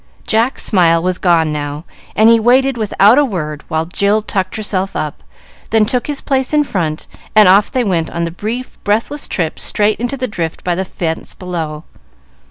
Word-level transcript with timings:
Jack's 0.25 0.63
smile 0.65 0.99
was 1.03 1.19
gone 1.19 1.53
now, 1.53 1.83
and 2.15 2.27
he 2.27 2.39
waited 2.39 2.75
without 2.75 3.19
a 3.19 3.23
word 3.23 3.63
while 3.67 3.85
Jill 3.85 4.23
tucked 4.23 4.55
herself 4.55 4.95
up, 4.95 5.21
then 5.69 5.85
took 5.85 6.07
his 6.07 6.21
place 6.21 6.53
in 6.55 6.63
front, 6.63 7.05
and 7.35 7.47
off 7.47 7.71
they 7.71 7.83
went 7.83 8.09
on 8.09 8.23
the 8.23 8.31
brief, 8.31 8.79
breathless 8.83 9.27
trip 9.27 9.59
straight 9.59 9.99
into 9.99 10.17
the 10.17 10.27
drift 10.27 10.63
by 10.63 10.73
the 10.73 10.85
fence 10.85 11.35
below. 11.35 11.83